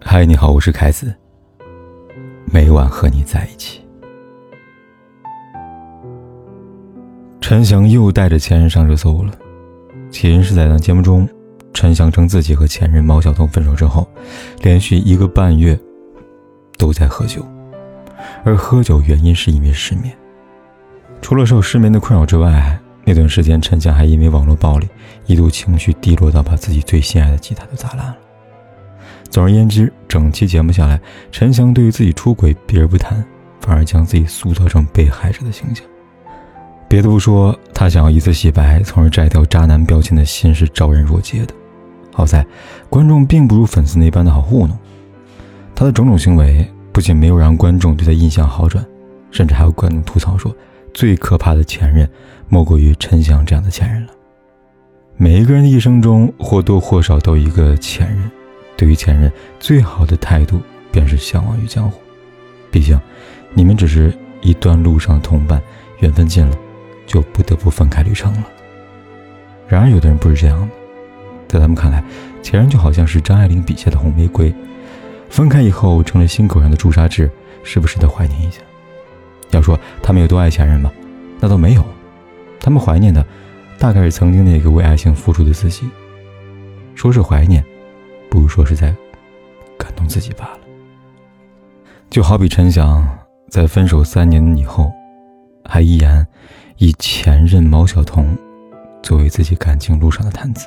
[0.00, 1.14] 嗨，你好，我是凯子。
[2.52, 3.80] 每晚和你在一起。
[7.40, 9.32] 陈翔又带着前任上热搜了。
[10.10, 11.28] 起因是在档节目中，
[11.72, 14.08] 陈翔称自己和前任毛晓彤分手之后，
[14.62, 15.78] 连续一个半月
[16.78, 17.46] 都在喝酒，
[18.44, 20.16] 而喝酒原因是因为失眠。
[21.20, 24.88] 除了受失眠的困扰之外，那段时间陈翔还因为网络暴力，
[25.26, 28.16] 一度情绪低落到把自己最心爱的吉他都砸烂了。
[29.36, 30.98] 总而言之，整期节目下来，
[31.30, 33.22] 陈翔对于自己出轨避而不谈，
[33.60, 35.84] 反而将自己塑造成被害者的形象。
[36.88, 41.52] 别的不说，他想要一次洗白，从而摘掉渣男标签的心是昭然若揭的。
[42.14, 42.46] 好在，
[42.88, 44.74] 观众并不如粉丝那般的好糊弄。
[45.74, 48.82] 他的种种行为不仅没有让观众对他印象好转，
[49.30, 50.50] 甚至还有观众吐槽说，
[50.94, 52.08] 最可怕的前任
[52.48, 54.12] 莫过于陈翔这样的前任了。
[55.18, 58.30] 每一个人的一生中或多或少都有一个前任。
[58.76, 60.60] 对于前任，最好的态度
[60.92, 62.00] 便是相忘于江湖。
[62.70, 63.00] 毕竟，
[63.54, 65.60] 你们只是一段路上的同伴，
[66.00, 66.56] 缘分尽了，
[67.06, 68.46] 就不得不分开旅程了。
[69.66, 70.68] 然而，有的人不是这样的，
[71.48, 72.04] 在他们看来，
[72.42, 74.54] 前任就好像是张爱玲笔下的红玫瑰，
[75.30, 77.30] 分开以后成了心口上的朱砂痣，
[77.62, 78.60] 时不时的怀念一下。
[79.52, 80.92] 要说他们有多爱前任吗？
[81.40, 81.84] 那倒没有，
[82.60, 83.24] 他们怀念的，
[83.78, 85.88] 大概是曾经那个为爱情付出的自己。
[86.94, 87.64] 说是怀念。
[88.36, 88.94] 不如说是在
[89.78, 90.58] 感动自己罢了。
[92.10, 93.08] 就好比陈翔
[93.48, 94.92] 在分手三年以后，
[95.64, 96.26] 还依然
[96.76, 98.36] 以前任毛晓彤
[99.02, 100.66] 作为自己感情路上的谈资。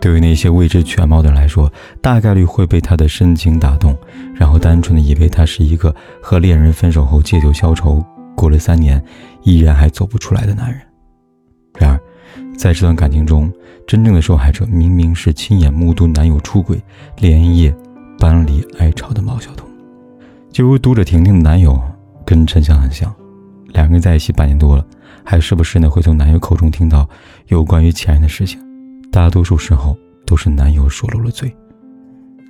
[0.00, 3.96] 对于那些未知全貌的人来说，大概率会被他的深情打动，
[4.34, 9.00] 然后单纯的以为他是一个和恋人分手后借酒消愁，过了三年
[9.44, 10.80] 依然还走不出来的男人。
[12.60, 13.50] 在这段感情中，
[13.86, 16.78] 真正的受害者明明是亲眼目睹男友出轨、
[17.16, 17.74] 连夜
[18.18, 19.66] 搬离哀巢的毛晓彤。
[20.52, 21.80] 就如读者婷婷的男友
[22.22, 23.10] 跟陈翔很像，
[23.68, 24.84] 两个人在一起半年多了，
[25.24, 27.08] 还时不时呢会从男友口中听到
[27.46, 28.60] 有关于前任的事情。
[29.10, 29.96] 大多数时候
[30.26, 31.50] 都是男友说漏了嘴。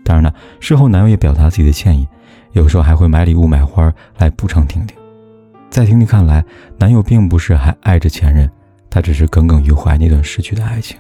[0.05, 2.05] 当然了，事后男友也表达自己的歉意，
[2.51, 4.97] 有时候还会买礼物、买花来补偿婷婷。
[5.71, 6.45] 在婷婷看来，
[6.79, 8.51] 男友并不是还爱着前任。
[8.91, 10.99] 他只是耿耿于怀那段失去的爱情，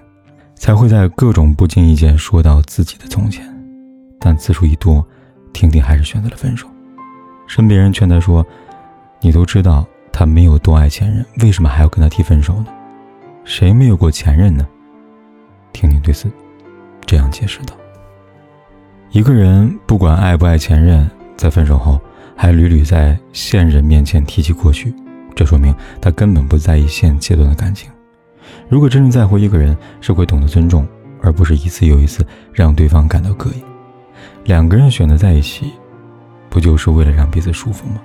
[0.54, 3.44] 才会在各种不经意间说到自己的从前。
[4.20, 5.04] 但次数一多，
[5.52, 6.68] 婷婷还是选择了分手。
[7.46, 8.46] 身边人劝他说
[9.20, 12.66] ：“你都知道他没有多爱前任，为什么还要跟他提分手呢？
[13.44, 14.64] 谁没有过前任呢？”
[15.72, 16.30] 婷婷对此
[17.04, 17.74] 这样解释道
[19.10, 22.00] ：“一个人不管爱不爱前任，在分手后
[22.36, 24.94] 还屡屡在现任面前提起过去。”
[25.40, 27.90] 这说明他根本不在意现阶段的感情。
[28.68, 30.86] 如果真正在乎一个人，是会懂得尊重，
[31.22, 33.62] 而不是一次又一次让对方感到膈应。
[34.44, 35.72] 两个人选择在一起，
[36.50, 38.02] 不就是为了让彼此舒服吗？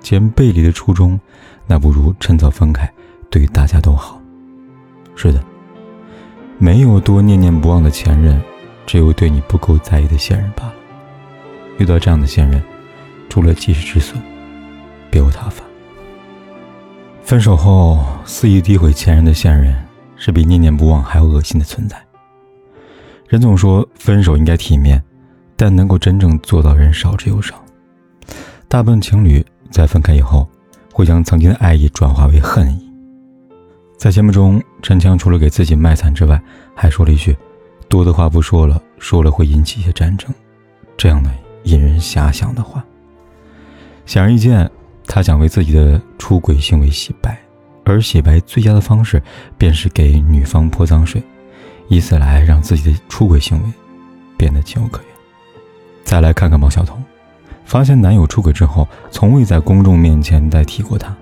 [0.00, 1.20] 既然背离的初衷，
[1.68, 2.92] 那不如趁早分开，
[3.30, 4.20] 对大家都好。
[5.14, 5.40] 是的，
[6.58, 8.42] 没有多念念不忘的前任，
[8.86, 10.74] 只有对你不够在意的现任罢了。
[11.78, 12.60] 遇到这样的现任，
[13.28, 14.20] 除了及时止损，
[15.12, 15.62] 别无他法。
[17.32, 19.74] 分手后肆意诋毁前任的现任，
[20.16, 21.96] 是比念念不忘还要恶心的存在。
[23.26, 25.02] 人总说分手应该体面，
[25.56, 27.54] 但能够真正做到人少之又少。
[28.68, 30.46] 大部分情侣在分开以后，
[30.92, 32.92] 会将曾经的爱意转化为恨意。
[33.96, 36.38] 在节目中，陈强除了给自己卖惨之外，
[36.74, 37.34] 还说了一句
[37.88, 40.30] ：“多的话不说了，说了会引起一些战争。”
[40.98, 41.30] 这样的
[41.62, 42.84] 引人遐想的话，
[44.04, 44.70] 显而易见。
[45.06, 47.38] 他想为自己的出轨行为洗白，
[47.84, 49.22] 而洗白最佳的方式
[49.58, 51.22] 便是给女方泼脏水，
[51.88, 53.72] 以此来让自己的出轨行为
[54.36, 55.08] 变得情有可原。
[56.04, 57.02] 再来看看毛晓彤，
[57.64, 61.14] 发现男友出轨之后，从未在公众面前再提过他，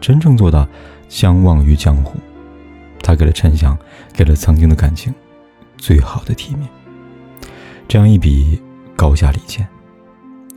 [0.00, 0.66] 真正做到
[1.08, 2.18] 相忘于江湖。
[3.02, 3.78] 他给了陈翔，
[4.12, 5.14] 给了曾经的感情
[5.76, 6.68] 最好的体面。
[7.86, 8.60] 这样一比，
[8.96, 9.66] 高下立见。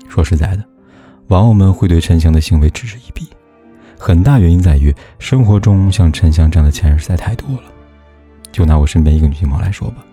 [0.10, 0.71] 说实在的。
[1.32, 3.26] 网友们会对陈翔的行为嗤之以鼻，
[3.98, 7.64] 很大原因在于生活中像陈翔这样的前任实在太多了。
[8.52, 10.04] 就拿我身边一个女性朋友来说吧，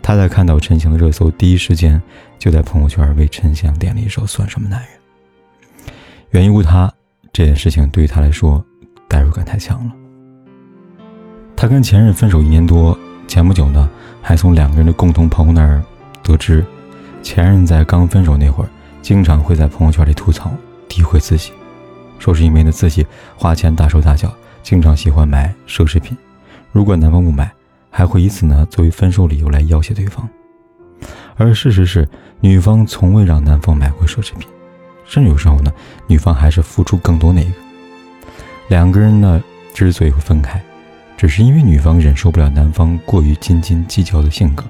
[0.00, 2.00] 她在看到陈翔的热搜，第一时间
[2.38, 4.88] 就在朋友圈为陈翔点了一首《算什么男人》。
[6.30, 6.88] 原因无他，
[7.32, 8.64] 这件事情对于她来说
[9.08, 9.92] 代入感太强了。
[11.56, 12.96] 她跟前任分手一年多，
[13.26, 13.90] 前不久呢，
[14.22, 15.82] 还从两个人的共同朋友那儿
[16.22, 16.64] 得知，
[17.20, 18.70] 前任在刚分手那会儿。
[19.06, 20.50] 经常会在朋友圈里吐槽、
[20.88, 21.52] 诋毁自己，
[22.18, 23.06] 说是因为呢自己
[23.36, 26.16] 花钱大手大脚，经常喜欢买奢侈品，
[26.72, 27.48] 如果男方不买，
[27.88, 30.28] 还会以此呢作为分手理由来要挟对方。
[31.36, 32.08] 而事实是，
[32.40, 34.48] 女方从未让男方买过奢侈品，
[35.04, 35.72] 甚至有时候呢，
[36.08, 37.50] 女方还是付出更多那个。
[38.66, 39.40] 两个人呢，
[39.72, 40.60] 之所以会分开，
[41.16, 44.64] 只是因为女方忍受不了男方过于斤斤计较的性格，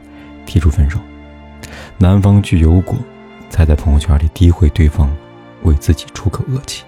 [0.45, 0.99] 提出分手。
[1.97, 2.99] 男方具有果，
[3.49, 5.11] 才在朋友圈里诋毁对方，
[5.63, 6.85] 为自己出口恶气。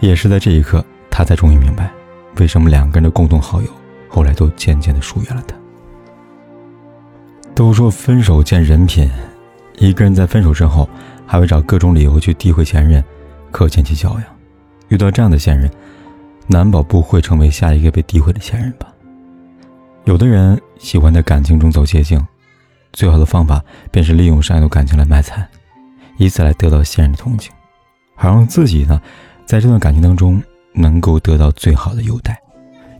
[0.00, 1.90] 也是在这一刻，他才终于明白，
[2.38, 3.68] 为什么两个人的共同好友
[4.08, 5.54] 后来都渐渐的疏远了他。
[7.54, 9.08] 都说分手见人品，
[9.78, 10.88] 一个人在分手之后，
[11.26, 13.04] 还会找各种理由去诋毁前任，
[13.50, 14.22] 可见其教养。
[14.88, 15.70] 遇到这样的现任，
[16.46, 18.88] 难保不会成为下一个被诋毁的前任吧？
[20.04, 22.20] 有的人喜欢在感情中走捷径，
[22.92, 25.46] 最好的方法便是利用上一段感情来卖惨，
[26.18, 27.52] 以此来得到现任的同情，
[28.14, 29.00] 好让自己呢，
[29.46, 30.42] 在这段感情当中
[30.74, 32.38] 能够得到最好的优待。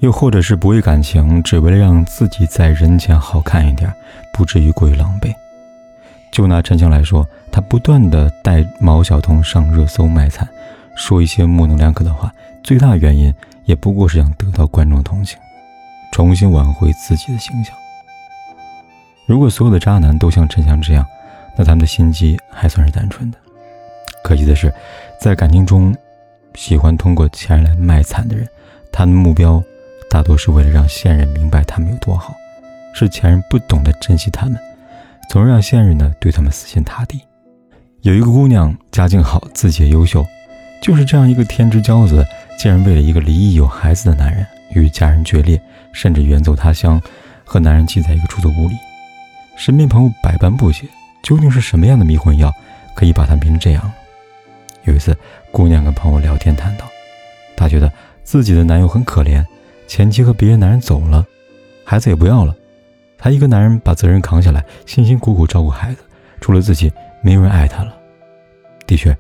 [0.00, 3.92] 又或者是不为感情，只为了让自己在人前好看一点，
[4.32, 5.32] 不至于过于狼狈。
[6.32, 10.48] 就拿陈强来说，他不断的带毛晓彤上热搜卖惨，
[10.96, 12.32] 说一些模棱两可的话，
[12.64, 13.32] 最大原因
[13.64, 15.38] 也不过是想得到观众同情，
[16.10, 17.72] 重新挽回自己的形象。
[19.26, 21.06] 如果所有的渣男都像陈翔这样，
[21.56, 23.38] 那他们的心机还算是单纯的。
[24.24, 24.72] 可惜的是，
[25.20, 25.94] 在感情中，
[26.54, 28.46] 喜欢通过前任来卖惨的人，
[28.90, 29.62] 他的目标。
[30.10, 32.34] 大多是为了让现任明白他们有多好，
[32.92, 34.58] 是前任不懂得珍惜他们，
[35.30, 37.18] 从而让现任呢对他们死心塌地。
[38.02, 40.22] 有一个姑娘家境好，自己也优秀，
[40.82, 42.22] 就是这样一个天之骄子，
[42.58, 45.58] 竟然为了一个离异有孩子的男人与家人决裂，
[45.94, 47.00] 甚至远走他乡，
[47.42, 48.74] 和男人挤在一个出租屋里。
[49.56, 50.86] 身边朋友百般不解，
[51.22, 52.52] 究竟是什么样的迷魂药
[52.94, 53.92] 可以把她迷成这样？
[54.84, 55.16] 有一次，
[55.50, 56.84] 姑娘跟朋友聊天谈到，
[57.56, 57.92] 她觉得
[58.24, 59.44] 自己的男友很可怜。
[59.86, 61.24] 前妻和别的男人走了，
[61.84, 62.56] 孩子也不要了，
[63.18, 66.02] 她一个男人把责任扛下来，辛辛苦苦照顾孩子，
[66.40, 66.90] 除了自己，
[67.20, 67.94] 没有人爱她了。
[68.86, 69.16] 的确，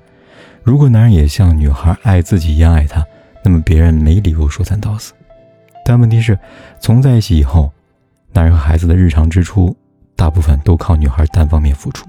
[0.62, 3.04] 如果男人也像女孩爱自己一样爱她，
[3.44, 5.12] 那么别人没理由说三道四。
[5.84, 6.38] 但问题是，
[6.80, 7.70] 从在一起以后，
[8.32, 9.76] 男人和孩子的日常支出
[10.22, 12.06] 大部分都靠女孩单方面付出，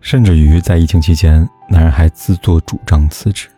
[0.00, 3.48] 甚至于在疫情期间，男人还自作主张辞职。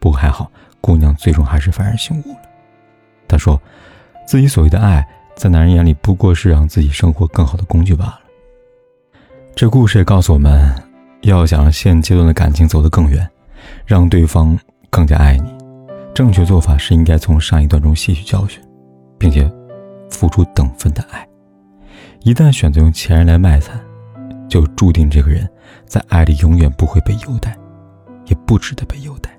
[0.00, 0.50] 不过还好，
[0.80, 2.38] 姑娘最终还是幡然醒悟了。
[3.28, 3.60] 他说
[4.26, 5.06] ：“自己所谓的爱，
[5.36, 8.20] 在男人眼里不过是让自己生活更好的工具罢了。”
[9.54, 10.74] 这故事也告诉我们，
[11.20, 13.28] 要想让现阶段的感情走得更远，
[13.84, 15.52] 让对方更加爱你，
[16.14, 18.58] 正确做法是应该从上一段中吸取教训，
[19.18, 19.46] 并且
[20.08, 21.28] 付出等分的爱。
[22.24, 23.80] 一旦选择用前任来卖惨，
[24.48, 25.48] 就注定这个人
[25.86, 27.56] 在爱里永远不会被优待，
[28.26, 29.30] 也不值得被优待。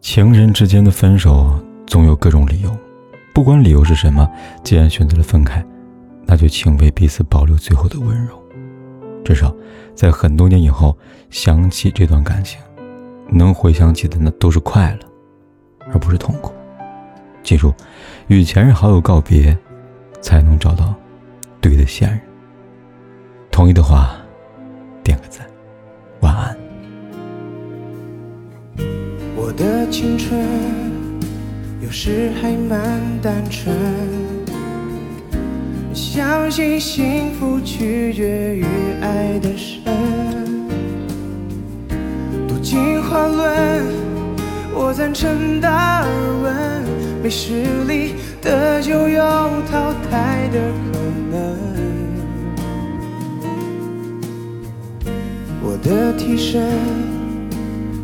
[0.00, 1.62] 情人之间的分手。
[1.88, 2.70] 总有各种理由，
[3.32, 4.30] 不管理由是什么，
[4.62, 5.64] 既然选择了分开，
[6.26, 8.38] 那就请为彼此保留最后的温柔。
[9.24, 9.50] 至少，
[9.94, 10.94] 在很多年以后
[11.30, 12.60] 想起这段感情，
[13.30, 15.08] 能回想起的那都是快乐，
[15.90, 16.52] 而不是痛苦。
[17.42, 17.72] 记住，
[18.26, 19.56] 与前任好友告别，
[20.20, 20.94] 才能找到
[21.60, 22.20] 对的现任。
[23.50, 24.16] 同意的话，
[25.02, 25.46] 点个赞。
[26.20, 26.56] 晚安。
[29.36, 30.38] 我的青春。
[31.80, 33.74] 有时还蛮单纯，
[35.94, 38.64] 相信幸福取决于
[39.00, 39.82] 爱的深。
[42.46, 43.86] 读进化论，
[44.74, 46.06] 我赞成达尔
[46.42, 46.84] 文，
[47.28, 49.22] 没实力的就有
[49.70, 50.58] 淘汰的
[50.90, 50.98] 可
[51.30, 51.36] 能。
[55.60, 56.72] 我的替身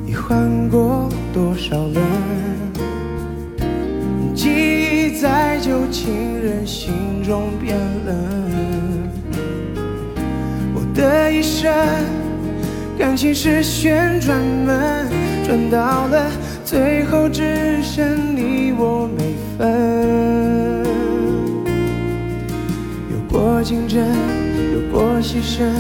[0.06, 2.02] 已换过多少人？
[4.34, 6.92] 记忆在旧情人心
[7.24, 8.14] 中变冷，
[10.74, 11.72] 我的一生
[12.98, 15.08] 感情是旋转门，
[15.46, 16.30] 转到了
[16.74, 20.82] 最后只剩你我没分。
[23.12, 24.04] 有过竞争，
[24.74, 25.70] 有过牺牲，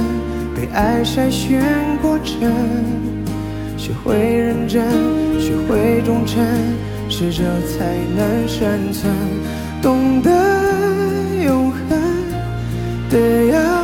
[0.54, 1.60] 被爱筛选
[2.00, 2.48] 过程，
[3.76, 4.84] 学会认真，
[5.40, 6.40] 学会忠诚。
[7.08, 9.12] 适者才能生存，
[9.82, 10.30] 懂得
[11.44, 11.88] 永恒
[13.10, 13.83] 的要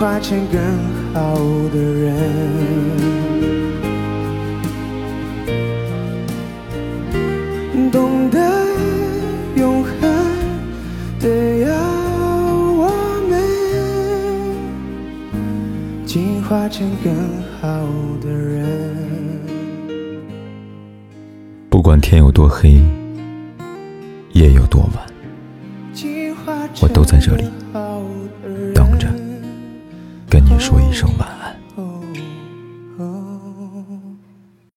[0.00, 0.58] 化成更
[1.12, 1.36] 好
[1.74, 2.16] 的人。
[7.92, 8.38] 懂得
[9.56, 9.92] 永恒
[11.20, 11.76] 的要
[12.78, 12.88] 我
[13.28, 13.38] 们
[16.06, 17.14] 进化成更
[17.60, 17.86] 好
[18.22, 18.96] 的人。
[21.68, 22.80] 不管天有多黑，
[24.32, 25.06] 夜有多晚，
[26.80, 27.44] 我都在这里，
[30.60, 31.39] 说一声晚安。